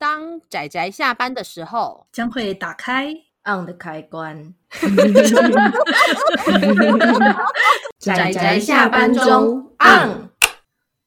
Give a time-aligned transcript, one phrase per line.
[0.00, 3.12] 当仔仔下班的时候，将会打开
[3.44, 4.54] on 的开关。
[7.98, 10.30] 仔仔下班中 on。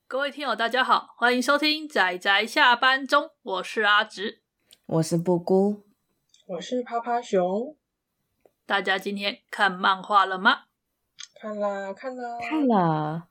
[0.06, 4.44] 各位听友，大家好，欢迎收听仔仔下班中，我是阿直，
[4.86, 5.82] 我是布姑，
[6.46, 7.76] 我是趴趴熊。
[8.68, 10.66] 大家今天看漫画了吗？
[11.42, 13.24] 看啦，看啦，看啦。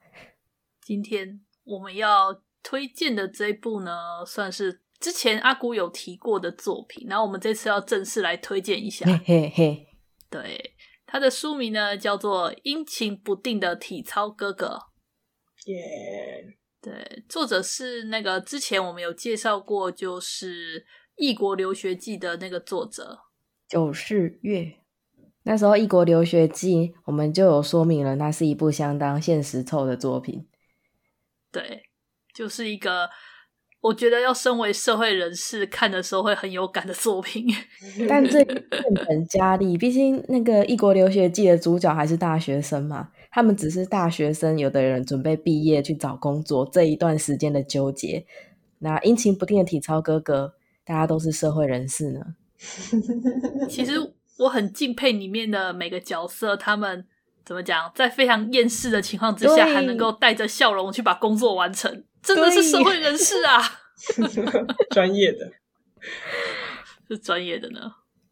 [0.80, 9.04] 今天我们要推荐的这一部呢，算是之前阿姑有提过的作品，然后我们这次要正式来推荐一下。
[9.04, 9.86] 嘿嘿嘿，
[10.30, 14.78] 对，他的书名呢叫做《阴晴不定的体操哥哥》。
[15.70, 20.80] 耶，对，作者是那个之前我们有介绍过，就是
[21.16, 23.18] 《异国留学记》的那个作者
[23.68, 24.72] 九世月。
[25.42, 30.48] 那时候《异国留学记》我们就有说明了，那是一部相当现实透的作品。
[31.50, 31.82] 对，
[32.32, 33.10] 就是一个。
[33.82, 37.46] 我觉得要身为社会人士看的时候会很有感的作品，
[38.08, 38.62] 但这变
[39.06, 48.24] 本加厉，毕竟那个《异国留学记》的主角还是大学生嘛，他们只是大学生，有的人准备毕业去找工作，这一段时间的纠结。
[48.78, 52.20] 那阴晴不定的体操哥哥，大家都是社会人士呢。
[53.68, 53.94] 其实
[54.38, 57.04] 我很敬佩里面的每个角色，他们
[57.44, 62.04] 怎么讲，在非常厌世的情况之下，还能够带着笑容去把工作完成。
[62.22, 63.60] 真的是社会人士啊，
[64.90, 65.50] 专业的，
[67.08, 67.80] 是专业的呢。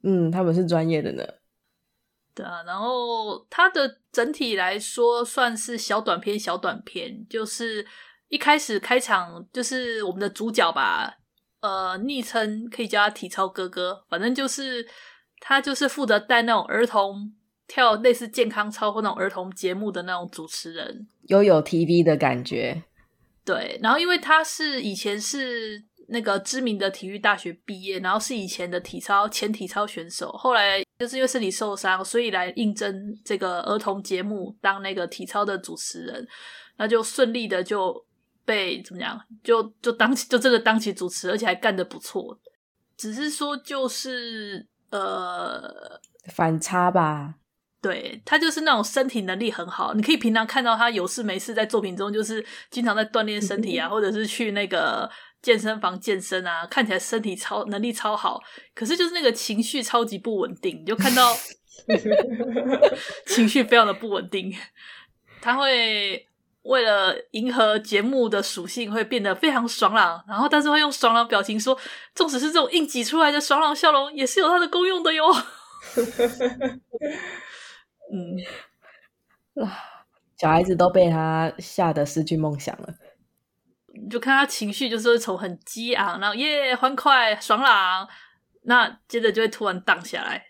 [0.03, 1.25] 嗯，他们是专业的呢。
[2.33, 7.85] 对啊，然后它的整体来说算是小短片，小短片就是
[8.29, 11.13] 一开始开场就是我们的主角吧，
[11.61, 14.87] 呃，昵称可以叫他体操哥哥，反正就是
[15.41, 17.33] 他就是负责带那种儿童
[17.71, 22.83] 跳类似健康操或那种儿童节目的那种主持人，悠悠 TV 的感觉。
[23.45, 32.93] 对，然后因为他是以前是那个知名的体育大学毕业，然后是以前的体操前体操选手，后来就是因为身体受伤，所以来应征
[33.25, 36.27] 这个儿童节目当那个体操的主持人，
[36.77, 37.95] 那就顺利的就
[38.45, 42.37] 被怎么讲，就就当起就真的当起主持，而且还干得不错。
[42.97, 45.73] 只是说就是呃
[46.35, 47.37] 反差吧。
[47.83, 55.11] 对，他就是那种身体能力很好，你可以平常看到他有事没事在作品中就是经常在锻炼身体啊，或者是去那个
[55.41, 58.39] 健身房健身啊，看起来身体超能力超好，
[58.75, 61.35] 可是就是那个情绪超级不稳定，你就看到
[63.27, 64.55] 情绪非常的不稳定，
[65.41, 66.27] 他会
[66.65, 71.75] 为了迎合节目的属性，会变得非常爽朗，然后但是会用爽朗表情说，
[72.15, 75.25] 纵使是这种硬挤出来的爽朗笑容，也是有它的功用的哟。
[78.13, 79.67] 嗯，
[80.37, 82.95] 小孩子都被他吓得失去梦想了。
[83.93, 88.09] 你就看他情绪，就是从很激昂，然后耶欢快爽朗，
[88.63, 90.45] 那接着就会突然荡下来，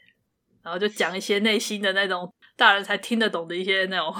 [0.62, 4.14] 然后就讲一些内心的那种大人才听得懂的一些那种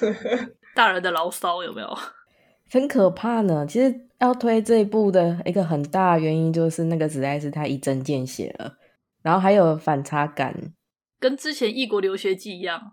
[0.74, 1.98] 大人的牢骚，有没有？
[2.70, 3.66] 很可怕呢。
[3.66, 8.76] 其实要推这一部的一个很大原因，就是那个实在是太一针见血了，
[9.22, 10.72] 然后还有反差感。
[11.20, 12.92] 跟之前异国留学记一样，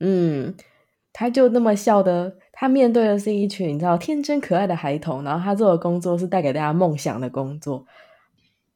[0.00, 0.54] 嗯，
[1.12, 7.84] 他就那么笑的，他面对的是一群你知道天真可爱的孩童，然后他做的工作是带给大家梦想的工作，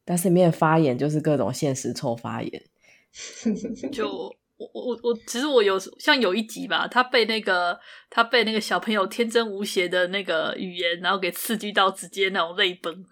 [0.04, 2.62] 但是里面发言就是各种现实臭发言。
[3.92, 4.08] 就
[4.56, 7.78] 我我我，其实我有像有一集吧，他被那个
[8.10, 13.04] 他被那个小朋友天真无邪的那个语言，然后给刺激到直接那种泪崩。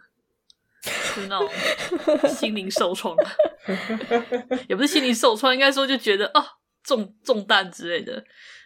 [0.82, 1.48] 是那种
[2.28, 3.16] 心灵受创，
[4.68, 6.44] 也不是心灵受创，应该说就觉得啊、哦、
[6.82, 8.24] 中中弹之类的。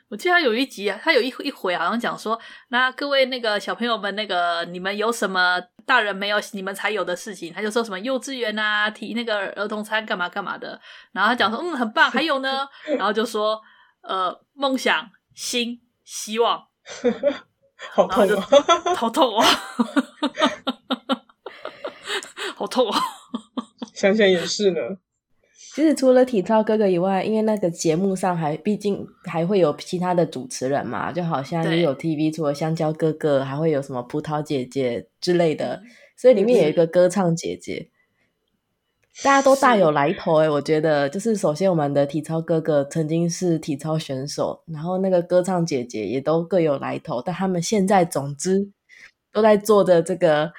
[0.09, 7.51] 我记得他有一集啊，他有一一回好像讲说，那各位那个小朋友们，那个你们有什么大人没有，你们才有的事情？
[7.51, 10.79] 他就说什么幼稚园啊，提那个儿童餐干嘛干嘛的。
[11.13, 12.69] 然后他讲说，嗯，很棒，还有呢，
[12.99, 13.59] 然后就说，
[14.03, 16.63] 呃，梦想、心、希望，
[17.93, 19.43] 好痛哦，好痛哦。
[22.63, 22.97] 好痛啊！
[23.93, 24.79] 想想也是呢。
[25.75, 35.83] 其实除了体操哥哥以外，因为那个节目上还毕竟还会有其他的主持人嘛，就好像也有 TV，除了香蕉哥哥，还会有什么葡萄姐姐之类的，
[36.17, 37.89] 所以里面有一个歌唱姐姐，
[39.25, 48.71] 大家都大有来头诶，我觉得，就是首先我们的体操哥哥曾经是体操选手，然后那个歌唱姐姐也都各有来头，但他们现在总之
[49.33, 50.53] 都在做的这个。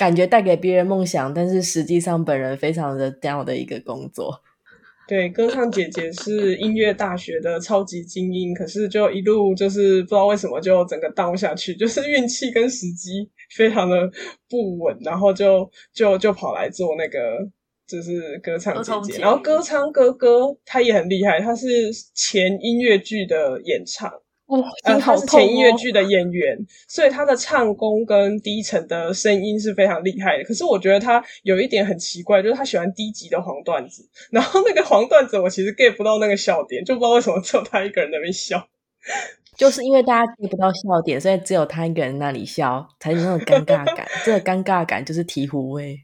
[0.00, 4.40] 感觉带给别人梦想，但是实际上本人非常的 down 的一个工作。
[5.06, 14.10] 对，歌唱姐姐是音乐大学的超级精英，可是就一路就是不知道为什么就整个 down 下去， 就是运气跟时机非常的
[14.48, 17.18] 不稳，然后就就就跑来做那个
[17.86, 21.66] 就是歌唱姐姐，然后歌唱哥哥他也很厉害，他是
[22.14, 24.10] 前音乐剧的演唱。
[24.50, 26.58] 哦，呃，他是前音乐剧的演员，
[26.88, 30.42] 所以他的唱功跟低沉的声音是非常厉害的。
[30.42, 38.68] 可是我觉得他有一点很奇怪，就是他喜欢低级的黄段子，然后那个黄段子我其实 get 不到那个笑点，就不知道为什么只有他一个人在那边笑。
[39.56, 44.08] 就是因为大家 get 不到笑点，所以只有他一个人那里笑，才有那种尴尬感。
[44.26, 46.00] 这个尴尬感就是醍醐味。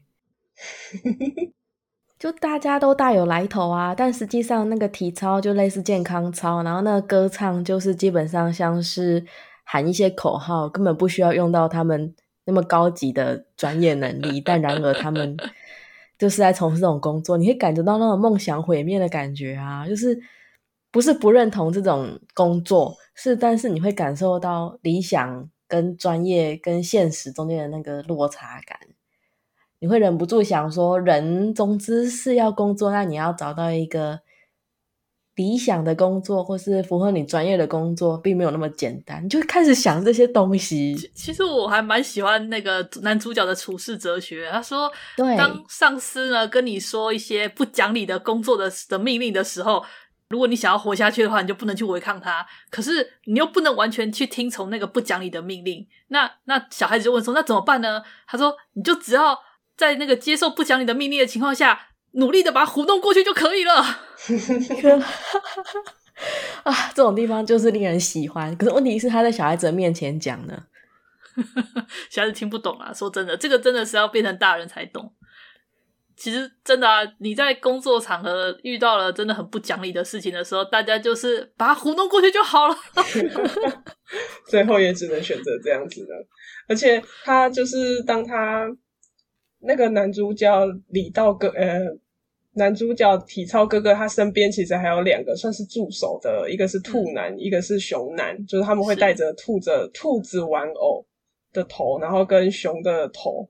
[2.19, 9.23] 就大家都大有来头啊，但实际上那个体操就类似健康操，然后那个歌唱就是基本上像是
[9.63, 12.15] 喊一些口号，根本不需要用到他们
[12.45, 15.37] 那么高级的专业能力，但然而他们
[16.17, 20.19] 就是在从事这种工作，你会感觉到那种梦想毁灭的感觉啊，就是
[20.91, 28.79] 不是不认同这种工作，是但是你会感受到理想跟专业跟现实中间的那个落差感。
[29.79, 34.21] 你会忍不住想说，人总之是要工作，那你要找到一个
[35.35, 39.23] 理想的工作，或是符合你专业的工作，并没有那么简单。
[39.23, 40.95] 你就开始想这些东西。
[41.13, 44.49] 其实我还蛮喜欢那个男主角的处世哲学。
[44.51, 49.85] 他说，对，当上司呢跟你说一些不讲理的工作的的命令的时候，
[50.29, 52.43] 如果你想要活下去的话，你就不能去违抗他。
[52.71, 55.87] 可是你又不能完全去听从那个不讲理的命令。
[56.07, 58.01] 那那小孩子就问说，那怎么办呢？
[58.25, 59.37] 他说，你就只要。
[59.77, 61.79] 在那个接受不讲理的命令的情况下，
[62.13, 63.75] 努力的把它糊弄过去就可以了。
[66.63, 68.55] 啊，这种地方就是令人喜欢。
[68.57, 70.63] 可是问题是他在小孩子的面前讲呢，
[72.09, 72.91] 小孩子听不懂啊。
[72.91, 75.13] 说真的，这个真的是要变成大人才懂。
[76.15, 82.75] 其实真的啊，你在工作场合遇到了真的很不讲理的事情的时候，大家就是把它糊弄过去就好了。
[84.49, 86.15] 最后也只能选择这样子的。
[86.67, 88.67] 而且他就是当他。
[89.59, 91.79] 那个男主角李道哥，呃，
[92.53, 101.05] 男主角体操哥哥，他身边其实还有两个算是助手的，一个是兔男，嗯、一个是熊男，就是他们会带着兔子兔子玩偶
[101.53, 103.47] 的头，然后跟熊的头，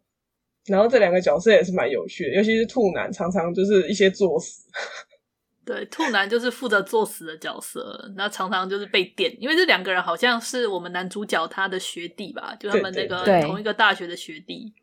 [0.65, 4.69] 然后这两个角色也是蛮有趣的，尤其是兔男，常常就是一些作死。
[5.65, 14.73] 对，兔男就是负责作死的角色，那常常就是被电，因为这两个人好像是我们男主角他的学弟吧，就他们那个同一个大学的学弟。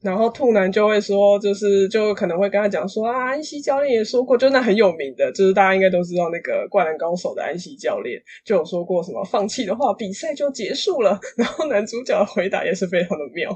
[0.00, 11.18] 然后兔男就会说，就是就可能会跟他讲说啊，安西教练也说过，就那很有名的，就是大家应该都知道那个灌篮高手的安西教练就有说过什么放弃的话，比赛就结束了。
[11.36, 13.50] 然后男主角的回答也是非常的妙，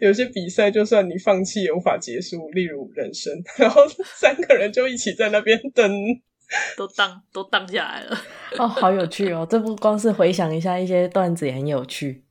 [0.00, 3.32] 有些比赛就算你放弃也无法结束，例如人生。
[3.56, 5.90] 然后三个人就一起在那边等，
[6.76, 8.16] 都荡都荡下来了。
[8.58, 9.46] 哦，好有趣哦！
[9.48, 12.22] 这不光是回想一下一些段子也很有趣。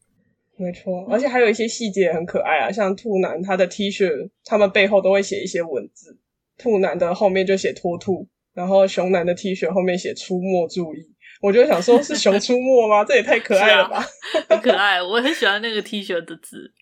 [0.58, 6.18] 没错，而且还有一些细节也很可爱啊，像兔男他的 T 恤，他们背后都会写一些文字。
[6.58, 11.00] 兔男的后面就写脱兔，然后熊男的 T 恤后面写出没注意。
[11.40, 13.06] 我就想说，是熊出没吗？
[13.06, 13.98] 这也太可爱了吧！
[13.98, 14.06] 啊、
[14.50, 16.74] 很可爱，我很喜欢那个 T 恤的字。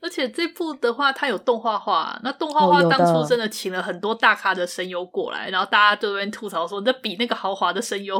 [0.00, 2.18] 而且这部的话，它有动画化。
[2.22, 8.18] 那动画化当初真的请了很多大咖的声优过来，哦、然后大家都在吐槽说，那比那个豪华的声优。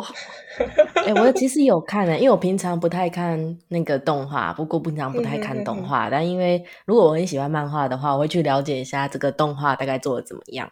[0.94, 6.10] 哎、欸，我其实有看的，因为我平常不太看那个动画，不过平常不太看动画。
[6.10, 10.70] 但因为如果我很喜欢漫画的话，我会去了解一下这个动画大概做的怎么样。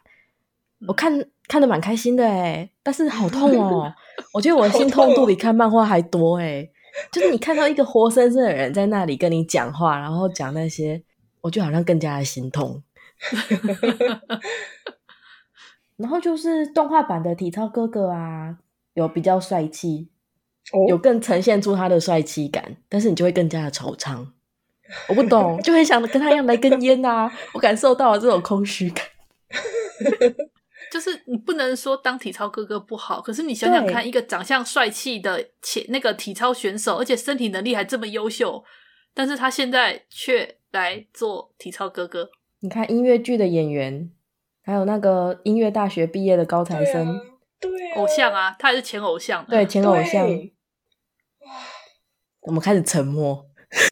[0.87, 3.91] 我看看的蛮开心的哎，但是好痛哦！
[4.35, 6.69] 我觉得我的心痛度比看漫画还多哎。
[7.13, 11.03] 就是你看到一个活生生的人在那里跟你讲话，然后讲那些，
[11.41, 12.83] 我就好像更加的心痛。
[15.97, 18.59] 然后就是动画版的体操哥哥啊，
[18.95, 20.09] 有比较帅气，
[20.89, 24.27] 有更呈现出他的帅气感，但是你就会更加的惆怅。
[25.09, 27.33] 我不懂， 就很想跟他一样来根烟啊！
[27.55, 29.05] 我感受到了这种空虚感。
[30.97, 38.65] 就是你不能说当体操哥哥不好，可是你想想看，一个长相帅气的且那个体操选手，而且身体能力还这么优秀，
[39.13, 42.31] 但是他现在却来做体操哥哥。
[42.61, 44.11] 你看音乐剧的演员，
[44.63, 47.21] 还有那个音乐大学毕业的高材生，
[47.61, 50.27] 对啊，对啊，偶像啊，他还是前偶像，对，前偶像。
[52.41, 53.45] 我们开始沉默。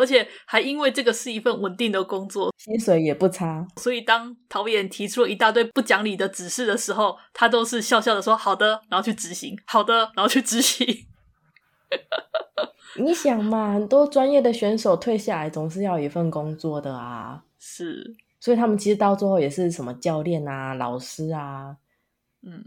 [0.00, 11.06] 而且还因为这个是一份稳定的工作，薪水也不差，所以当导演提出了一大堆不讲理的指示的时候，他都是笑笑的说：“好的”，然后去执行；“好的”，然后去执行。
[12.96, 17.44] 你想嘛，很多专业的选手退下来总是要有一份工作的啊。
[17.58, 21.76] 是，所以他们其实到最后也是什么教练啊、老师啊，
[22.42, 22.64] 嗯，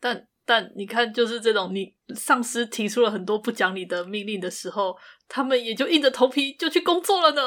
[0.00, 4.96] 但但你看，就是这种你上司提出了很多不讲理的命令的时候，
[5.28, 7.42] 他们也就硬着头皮就去工作了呢。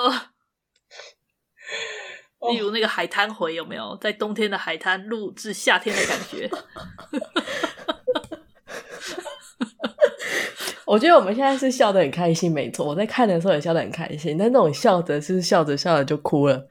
[2.51, 3.97] 例如那个海滩回有没有？
[3.97, 6.49] 在冬天的海滩录制夏天的感觉。
[10.89, 12.83] 我觉得我们现在是笑得很开心，没错。
[12.83, 16.67] 我在看的时候也笑得很开心，但那种笑着是笑着笑着就哭了，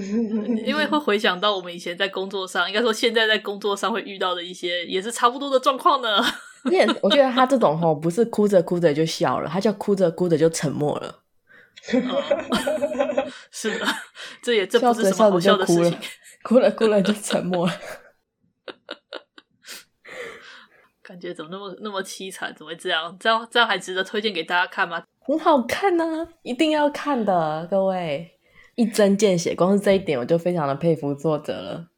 [0.66, 6.22] 因为会回想到我们以前在工作上，应该说现在在工作上会遇到的一些也是差不多的状况呢。
[6.64, 11.20] 而且我觉得他这种吼不是哭着哭着就笑了，他叫哭着哭着就沉默了。
[11.94, 13.86] 哦、是的，
[14.42, 15.98] 这也这不是什么好笑的事情，
[16.42, 17.72] 哭了哭了就沉默了，
[21.04, 22.52] 感觉怎么那么那么凄惨？
[22.56, 23.14] 怎么会这样？
[23.20, 25.04] 这样这样还值得推荐给大家看吗？
[25.20, 28.30] 很好看啊，一定要看的，各位
[28.74, 31.88] 一针见血，光是这一点我就非常的佩服作者了。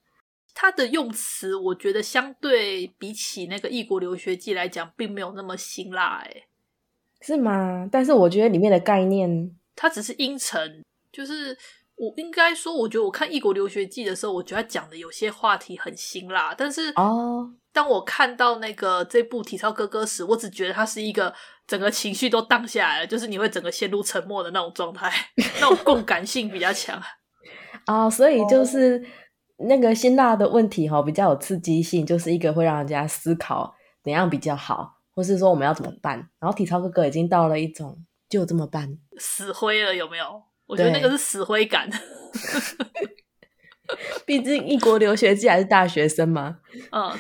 [0.53, 6.47] 他的用词，我觉得相对比起那个《异国留学记》来讲，并没有那么辛辣，哎，
[7.21, 7.89] 是吗？
[7.93, 9.55] 但是我觉得里面的概念。
[9.75, 10.83] 他只是阴沉，
[11.13, 11.55] 就是
[11.97, 16.55] 我应该说，我觉得我看《异国留学记》的时候，我觉得他讲的有些话题很辛辣。
[16.57, 21.35] 但是哦，当我看到那个这部《体操哥哥》时，我只觉得他是一个
[21.67, 25.13] 整个情绪都荡下来了，就是你会整个陷入沉默的那种状态，
[25.61, 26.99] 那种共感性比较强
[27.85, 28.09] 啊。
[28.11, 29.05] 所以就是
[29.69, 36.17] 那个辛辣的问题哈，比较有刺激性，就是一个会让人家思考怎样比较好，或是说我们要怎么办。
[36.41, 38.05] 然后《体操哥哥》已经到了一种。
[38.29, 40.43] 就这么办，死灰了有没有？
[40.67, 41.89] 我觉得那个是死灰感。
[44.27, 46.59] 毕竟异国留学记还是大学生嘛。
[46.91, 47.17] 嗯，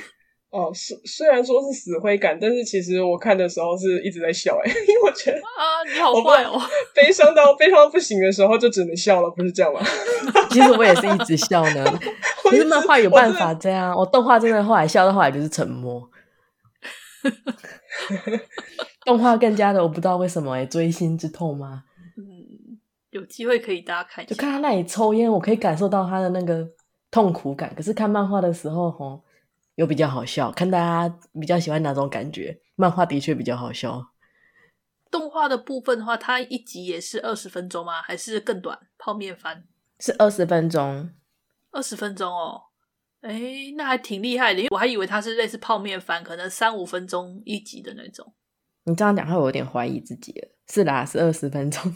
[0.57, 6.59] 哦，虽虽然说是死灰感，但是其实我看的时候是一直在笑哎， 因为我觉得啊，你好坏哦，
[6.95, 9.81] 悲伤到悲伤到不行的时候就只能笑了，不是这样吗？
[10.51, 11.85] 其实我也是一直笑呢。
[12.51, 16.09] 其实漫画有办法这样，我，我动画真的后来笑到后来就是沉默。
[19.05, 21.85] 动画更加的，我不知道为什么哎，锥心之痛吗？
[22.17, 22.79] 嗯，
[23.11, 26.67] 有机会可以大家看一下，就看他那里抽烟，我可以感受到他的那个
[27.11, 27.73] 痛苦感。
[27.77, 29.21] 可是看漫画的时候，吼，
[29.77, 30.53] 又比较好笑。
[30.53, 32.61] 看大家比较喜欢哪种感觉？
[32.75, 34.13] 漫画的确比较好笑。
[35.11, 38.03] 动画的部分的话，它一集也是二十分钟吗？
[38.03, 38.79] 还是更短？
[38.99, 39.65] 泡面番
[40.01, 41.11] 是二十分钟，
[41.71, 42.65] 二十分钟哦。
[43.23, 48.35] 哎，那还挺厉害的，因为我还以为它是类似泡面番，可能三五分钟一集的那种。
[48.85, 50.49] 你这样讲，话，我有点怀疑自己了。
[50.69, 51.95] 是啦，是二十分钟。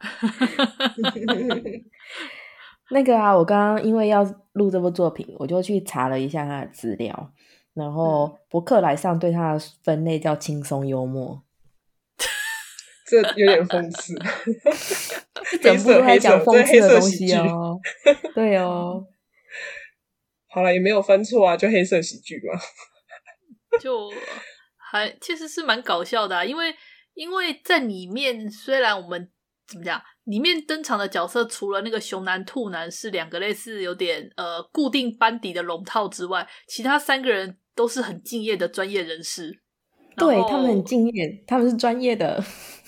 [2.90, 4.24] 那个啊，我刚刚因为要
[4.58, 7.32] 录这部作品，我就去查了一下他的资料。
[7.72, 11.42] 然后博客来上对他的分类叫轻松幽默，
[13.06, 14.14] 这有点讽刺。
[15.62, 17.78] 整部都在讲讽刺的东西哦。
[18.34, 19.06] 对哦。
[20.48, 22.60] 好了，也没有分错啊，就黑色喜剧嘛。
[23.80, 24.10] 就。
[24.90, 26.74] 还其实是蛮搞笑的啊，因为
[27.12, 29.30] 因为在里面，虽然我们
[29.66, 39.62] 怎么讲，里面登场的角色除了那个熊男、兔男是两个类似有点呃固定班底的龙套之外，其他三个人都是很敬业的专业人士。
[40.16, 42.42] 对，他们很敬业，他们是专业的。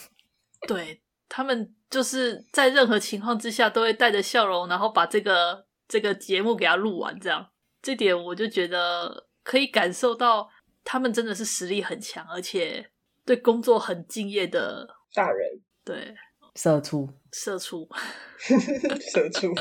[0.69, 7.19] 对，他们就是在任何情况之下都会带着笑容，然后把这个这个节目给他录完。
[7.19, 7.47] 这样，
[7.81, 10.49] 这点我就觉得可以感受到。
[10.83, 12.91] 他们真的是实力很强，而且
[13.27, 15.61] 对工作很敬业的大人。
[15.85, 16.15] 对，
[16.61, 17.89] 社畜，社畜，
[18.37, 19.55] 社畜，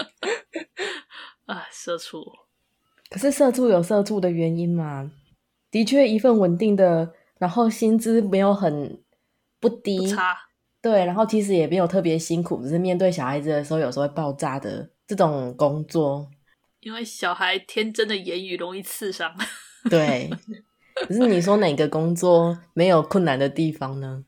[1.48, 2.22] 啊，社畜。
[3.10, 5.10] 可是社畜有社畜的原因嘛？
[5.72, 9.02] 的确，一份稳定的，然后薪资没有很
[9.62, 10.38] 不低，不差。
[10.82, 16.30] 对，然后其实也没有特别辛苦，只是面对小孩子的时候，有时候会爆炸的这种工作。
[16.82, 19.34] 因为小孩天真的言语容易刺伤。
[19.90, 20.30] 对。
[21.08, 24.26] 可是你说哪个工作没有困难的地方呢？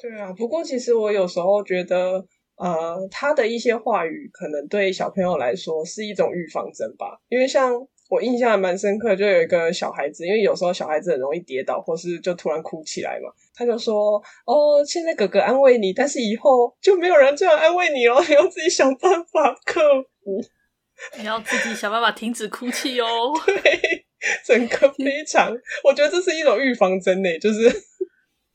[0.00, 2.24] 对啊，不过其实我有时候觉得，
[2.56, 7.18] 呃，他的一些话语可能对小朋友来说是一种预防针吧。
[7.28, 7.72] 因为像
[8.08, 19.80] 我印象还蛮深刻，就有一个小孩子，因为有时候小孩子很容易跌倒，或是就突然哭起来嘛，他就说：“哦，现在哥哥安慰你，但是以后就没有人这样安慰你了， 你要自己想办法克
[20.22, 20.40] 服，
[21.18, 23.06] 你要自己想办法停止哭泣哦。
[23.46, 24.04] ”对。
[24.44, 25.48] 整个非常，
[25.84, 27.70] 我觉得这是一种预防针呢，就是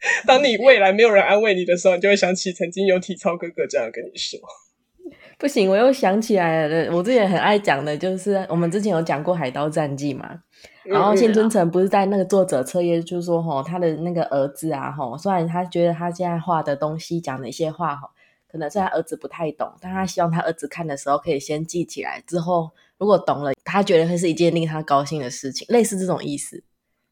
[0.27, 4.39] 当你未来没有人安慰你的时候，你就会想起曾经有体操哥哥这样跟你说。
[5.39, 10.39] 不行，我又想起来了，我之前很爱讲的，就是我们之前有讲过《海盗战记》嘛，
[10.85, 18.09] 然后谢尊成不是在那个作者册页，就是说，吼，他的那个儿子啊，吼，虽然他觉得他现在画的东西讲的一些话，吼。
[18.47, 22.69] 可能是他儿子不太懂，但他希望他儿子看的时候可以先记起来，之后
[22.99, 26.63] 如果懂了，他觉得会是一件令他高兴的事情，类似这种意思。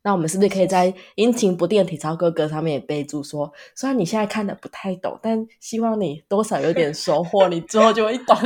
[0.03, 8.35] 那我们是不是可以在阴晴不定的体操哥哥上面也备注说，虽然你现在看的不太懂，但希望你多少有点收获，你之后就会懂。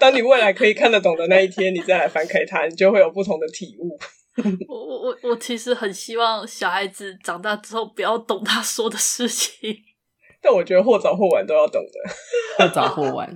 [0.00, 3.96] 当你未来可以看得懂的那一天，你再来翻开它，你就会有不同的体悟。
[4.68, 9.76] 我我我我其实很希望小孩子长大之后不要懂他说的事情，
[10.42, 12.10] 但我觉得或早或晚都要懂的，
[12.58, 13.32] 或早或晚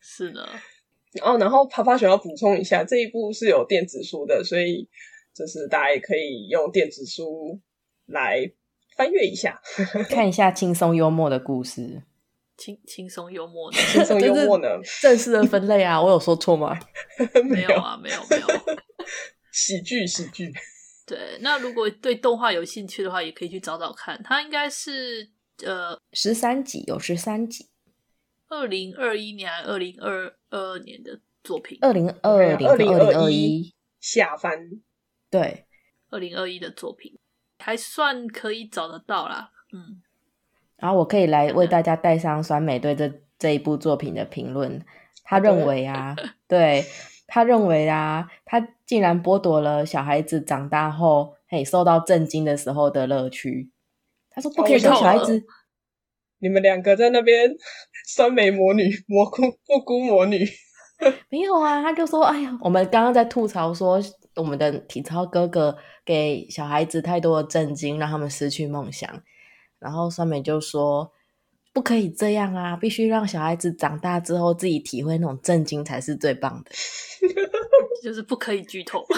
[0.00, 0.48] 是的。
[1.22, 4.88] 哦，然后趴趴熊要补充一下，这一部是有电子书的，所以
[5.34, 7.60] 就是大家也可以用电子书
[8.06, 8.50] 来
[8.96, 9.60] 翻阅一下，
[10.10, 12.02] 看一下轻松幽默的故事。
[12.58, 14.68] 轻轻松幽默的，轻松幽默呢？
[15.00, 16.78] 正式的分类啊，我有说错吗？
[17.48, 18.46] 没有啊，没有没有。
[19.50, 20.52] 喜剧喜剧，
[21.06, 21.18] 对。
[21.40, 24.20] 那如果对动画有兴趣的话，也可以去找找看。
[24.22, 25.28] 它应该是
[25.64, 27.68] 呃十三集，有十三集。
[28.48, 31.78] 二零二一年还是二零二二年的作品？
[31.80, 34.58] 二零二零二零二一下番，
[35.32, 35.64] 对，
[36.10, 37.18] 二零二一的作品
[37.58, 39.50] 还算可以找得到啦。
[39.72, 40.02] 嗯。
[40.76, 44.84] 然后我可以来为大家带上酸美对这这一部作品的评论。
[45.24, 46.14] 他认为啊，
[46.46, 46.84] 对，
[47.26, 53.70] 他认为啊，他竟然剥夺了小孩子长大后嘿受到震惊的时候的乐趣。
[54.28, 55.42] 他说不可以让小孩子。
[56.40, 57.50] 你们两个在那边
[58.04, 60.44] 酸梅魔女、蘑菇蘑菇魔女，
[61.30, 61.80] 没有啊？
[61.80, 64.00] 他就说：“哎呀，我们刚刚在吐槽说，
[64.36, 69.22] 我们的体操哥哥给小孩子太多的震惊，让他们失去梦想。”
[69.78, 71.12] 然后酸梅就说
[71.74, 76.70] ：“不可以这样啊，必须让小孩子长大之后自己体会那种震惊才是最棒的。”
[78.02, 79.04] 就是不可以剧透。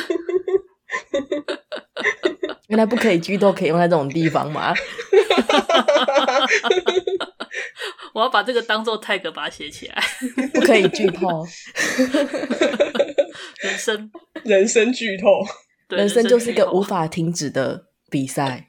[2.69, 4.75] 原来不可以剧透可以用在这种地方吗？
[8.15, 10.03] 我要把这个当做 tag 把它写起来。
[10.53, 11.47] 不可以剧透。
[13.63, 14.11] 人生，
[14.45, 15.29] 人生剧透。
[15.89, 18.67] 人生就是一个无法停止的比赛。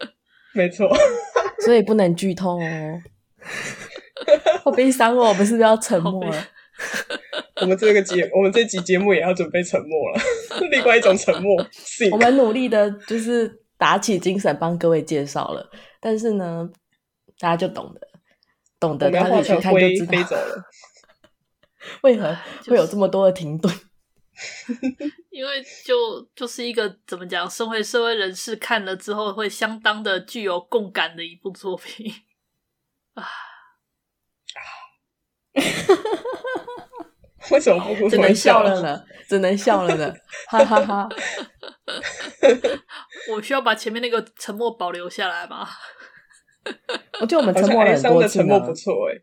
[0.53, 0.89] 没错。
[1.63, 3.01] 所以不能剧透哦，
[4.63, 5.29] 好悲伤哦！
[5.29, 6.47] 我们是不是要沉默了？
[7.61, 10.21] 我们这个节，我们这集节目也要准备沉默了，
[10.69, 11.65] 另外一种沉默。
[12.11, 15.67] 我们努力的，就是打起精神帮各位介绍了，
[16.01, 16.69] 但是呢，
[17.39, 18.07] 大家就懂得，
[18.79, 20.63] 懂得他就去看就知道飞走了。
[22.03, 23.73] 为何会有这么多的停顿？
[25.31, 32.11] 因为就就是一个怎么讲，身为社会人士看了之后会相当的具有共感的一部作品
[33.13, 34.59] 啊啊！
[37.51, 38.09] 为什么不哭？
[38.09, 39.05] 只能笑了呢？
[39.27, 40.13] 只能笑了呢？
[40.47, 41.09] 哈哈哈！
[43.31, 45.67] 我需要把前面那个沉默保留下来吗？
[47.21, 49.13] 我觉得我们沉默了很多次，沉默不错哎。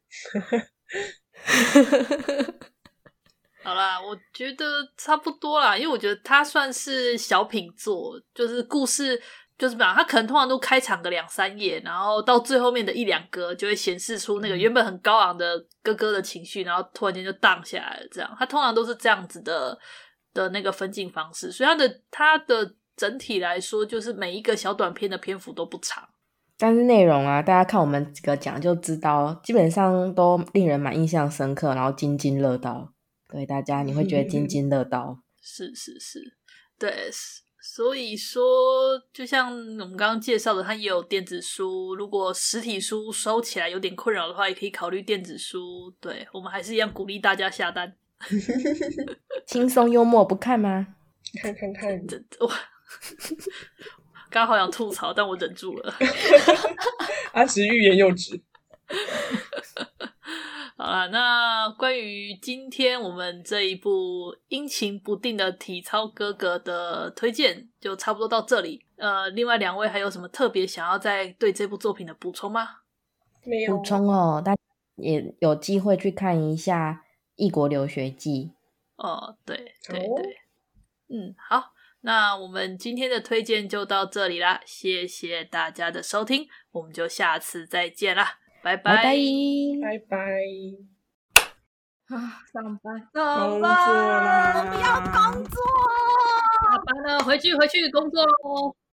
[3.65, 4.65] 好啦，我觉得
[4.97, 9.21] 差不多啦，因为我觉得它算是小品作，就是故事
[9.57, 18.07] 就是吧，它可能通常都开场个两三页，然后到最后面的一两格就会显示出那个原本很高昂的哥哥的情绪，然后突然间就荡下来了。
[18.11, 19.79] 这样，它通常都是这样子的
[20.35, 26.03] 的那个分镜方式，所以它的它的整体来说，就是每一个小短片的篇幅都不长，
[26.59, 32.92] 但是内容啊，大家看我们几个讲就知道，基本上都令人蛮印象深刻，然后津津乐道。
[33.33, 35.19] 对大家，你会觉得津津乐道。
[35.41, 36.37] 是是是，
[36.79, 37.09] 对，
[37.61, 38.43] 所以说，
[39.13, 41.95] 就像我们刚刚介绍的，它也有电子书。
[41.95, 45.91] 如果实体书收起来有点困扰的话，也可以考虑电子书。
[45.99, 47.97] 对，我们还是一样鼓励大家下单。
[49.47, 50.95] 轻松幽默，不看吗？
[51.41, 51.91] 看看看，
[52.39, 52.53] 我
[54.29, 55.95] 刚好想吐槽，但我忍住了。
[57.33, 58.41] 阿石欲言又止。
[60.83, 68.85] 好了，那关于今天我们这一部阴晴不定的体操哥哥的推荐，就差不多到这里。
[68.97, 72.69] 呃，另外两位还有什么特别想要再对这部作品的补充吗？
[73.45, 74.61] 没有补充哦，大家
[74.97, 77.05] 也有机会去看一下
[77.37, 78.51] 《异国留学记》。
[79.07, 80.37] 哦，对对对，对，
[81.11, 88.41] 嗯，好，那我们今天的推荐就到这里啦，谢谢大家的收听，我们就下次再见啦。
[88.63, 90.17] 拜拜拜拜！
[92.09, 95.63] 啊，上班，上班，我们要工作。
[96.63, 98.77] 下班了，回去回去工作喽。